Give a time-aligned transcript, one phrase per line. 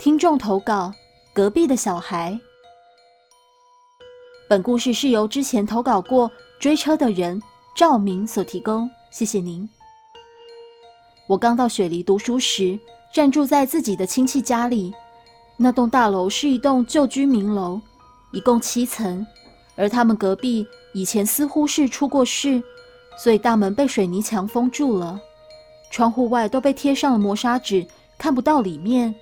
[0.00, 0.90] 听众投稿：
[1.34, 2.40] 隔壁的小孩。
[4.48, 7.38] 本故事是由之前投稿过追车的人
[7.76, 9.68] 赵明所提供，谢谢您。
[11.26, 12.80] 我刚到雪梨读书时，
[13.12, 14.90] 暂住在自己的亲戚家里。
[15.58, 17.78] 那栋大楼是一栋旧居民楼，
[18.32, 19.26] 一共七层，
[19.76, 22.62] 而他们隔壁以前似乎是出过事，
[23.18, 25.20] 所以大门被水泥墙封住了，
[25.90, 27.86] 窗户外都被贴上了磨砂纸，
[28.16, 29.14] 看不到里面。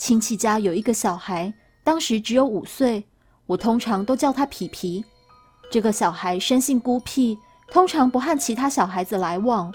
[0.00, 1.52] 亲戚家有一个小孩，
[1.84, 3.04] 当时只有五岁，
[3.44, 5.04] 我通常都叫他皮皮。
[5.70, 7.36] 这个小孩生性孤僻，
[7.70, 9.70] 通常不和其他小孩子来往。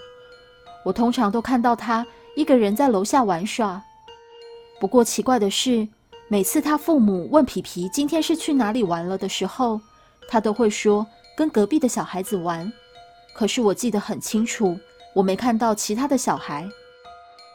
[0.84, 2.04] 我通常都看到他
[2.36, 3.80] 一个人在楼下玩耍。
[4.80, 5.88] 不过奇怪的是，
[6.28, 9.80] 每次他父母问皮皮今天是去哪里玩了的时候，
[10.28, 11.06] 他都会说
[11.38, 12.74] 跟隔壁的小孩子玩。
[13.36, 14.76] 可是我记得很清楚，
[15.14, 16.68] 我没看到其他的小孩。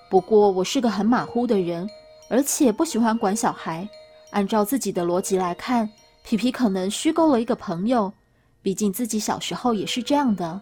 [0.08, 1.90] 不过我是个很马虎的人，
[2.30, 3.86] 而且不喜欢管小孩。
[4.30, 5.86] 按照自己的逻辑来看，
[6.22, 8.10] 皮皮可能虚构了一个朋友，
[8.62, 10.58] 毕竟自己小时候也是这样的。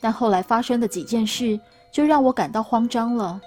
[0.00, 1.60] 但后来发生的几件事。
[1.92, 3.40] 就让我感到慌张了。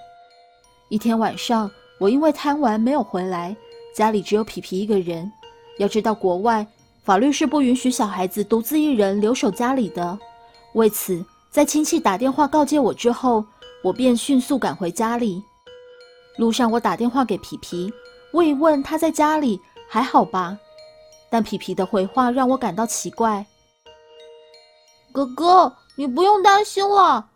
[0.90, 3.56] 一天晚上，我因为贪玩没有回来，
[3.94, 5.32] 家里只有皮皮一个人。
[5.78, 6.66] 要知道，国外
[7.02, 10.18] 法律是不允许小孩子独自一人留守家里的。
[10.74, 13.42] 为此，在亲戚打电话告诫我之后，
[13.82, 15.42] 我便迅速赶回家里。
[16.36, 17.92] 路上，我打电话给皮皮，
[18.32, 20.58] 问一问他在家里还好吧。
[21.30, 23.44] 但皮皮的回话让我感到奇怪
[25.12, 27.28] ：“哥哥，你不用担心了。”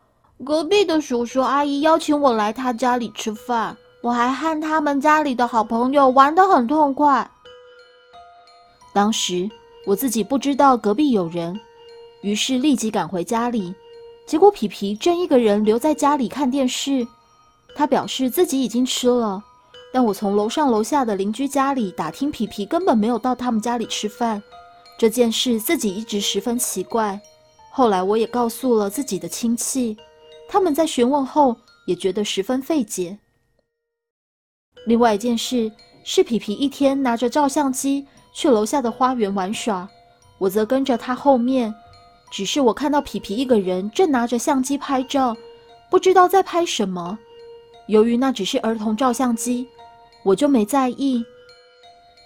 [0.44, 7.28] 隔壁的叔叔阿姨邀请我来他家里吃饭，我还和他们家里的好朋友玩得很痛快。
[8.92, 9.50] 当时
[9.84, 11.58] 我自己不知道隔壁有人，
[12.22, 13.74] 于是立即赶回家里。
[14.26, 17.04] 结果皮皮正一个人留在家里看电视，
[17.78, 19.40] 他表示自己已经吃了。
[19.92, 24.42] 但我从楼上楼下的邻居家里打听，皮皮根本没有到他们家里吃饭。
[24.98, 27.20] 这件事自己一直十分奇怪。
[27.70, 29.96] 后来我也告诉了自己的亲戚。
[30.48, 31.56] 他们在询问后
[31.86, 33.16] 也觉得十分费解。
[34.84, 35.70] 另外一件事
[36.02, 39.88] 是，皮皮一天拿着照相机去楼下的花园玩耍，
[40.38, 41.72] 我则跟着他后面。
[42.32, 45.36] 只是我看到皮皮一个人正拿着相机拍照，
[45.88, 47.16] 不知道在拍什么。
[47.88, 49.66] 由于那只是儿童照相机，
[50.22, 51.24] 我就没在意。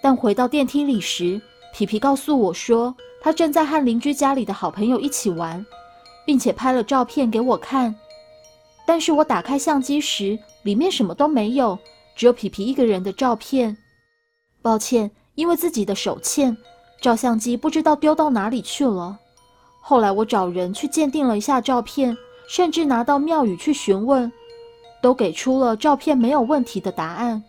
[0.02, 1.40] 但回到电梯里时，
[1.72, 5.64] 皮皮告诉我说，他正在和邻居家里的好朋友一起玩，
[6.26, 7.94] 并且拍了照片给我看。
[8.84, 11.78] 但是我打开相机时，里面什么都没有，
[12.16, 13.76] 只有皮皮一个人的照片。
[14.60, 16.56] 抱歉，因为自己的手欠，
[17.00, 19.16] 照相机不知道丢到哪里去了。
[19.80, 22.16] 后来我找人去鉴定了一下照片，
[22.48, 24.30] 甚至拿到庙宇去询问，
[25.02, 27.42] 都给出了照片没有问题的答案。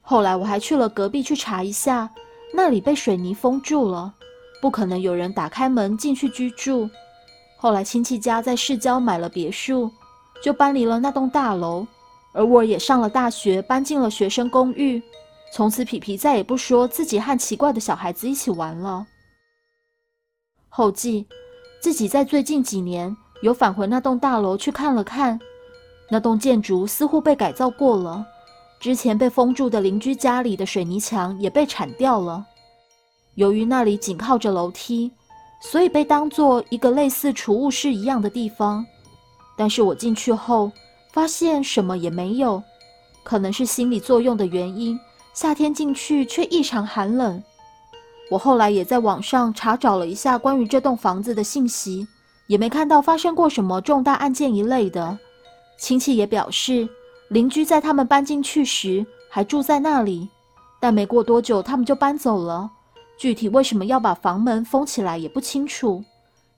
[0.00, 2.10] 后来我还去了隔壁去查一下，
[2.52, 4.12] 那里被水泥封住了，
[4.60, 6.90] 不可能有人打开门进去居住。
[7.56, 9.88] 后来亲戚家在市郊买了别墅。
[10.40, 11.84] 就搬离了那栋大楼，
[12.32, 15.02] 而我也上了大学，搬进了学生公寓。
[15.52, 19.04] 从此，皮皮再也不说自己和奇怪的小孩子一起玩了。
[20.68, 21.26] 后记：
[21.82, 25.40] 自己在最近几年有返回那栋大楼去看了看，
[26.08, 28.26] 那栋建筑似乎被改造过了。
[28.80, 32.46] 之前被封住的邻居家里的水泥墙也被铲掉了。
[33.34, 35.10] 由于那里紧靠着楼梯，
[35.60, 38.84] 所以被当作一个类似储物室一样的地方。
[39.56, 40.70] 但是我进去后，
[41.12, 42.62] 发现什么也没有，
[43.24, 44.98] 可能是心理作用的原因。
[45.34, 47.42] 夏天进去却异常寒冷。
[48.30, 52.06] 我后来也在网上查找了一下关于这栋房子的信息，
[52.46, 55.18] 也没看到发生过什么重大案件一类的。
[55.78, 56.86] 亲戚也表示，
[57.28, 60.28] 邻居在他们搬进去时还住在那里，
[60.80, 62.70] 但没过多久他们就搬走了。
[63.16, 66.04] 具体为什么要把房门封起来也不清楚。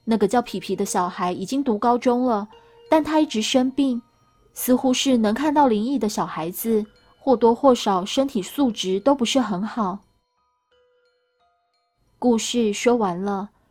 [0.04, 2.48] 那个叫皮皮的小孩已经读高中了。
[2.90, 4.02] 但他一直生病，
[4.52, 6.84] 似乎是能看到灵异的小孩子，
[7.20, 10.00] 或多或少身体素质都不是很好。
[12.18, 13.50] 故事说完了，